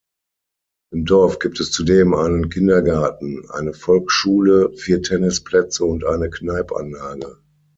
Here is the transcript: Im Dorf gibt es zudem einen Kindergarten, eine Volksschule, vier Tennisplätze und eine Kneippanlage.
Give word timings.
Im 0.91 1.05
Dorf 1.05 1.37
gibt 1.37 1.59
es 1.59 1.69
zudem 1.69 2.15
einen 2.15 2.49
Kindergarten, 2.49 3.47
eine 3.51 3.71
Volksschule, 3.75 4.73
vier 4.75 5.03
Tennisplätze 5.03 5.85
und 5.85 6.05
eine 6.05 6.31
Kneippanlage. 6.31 7.37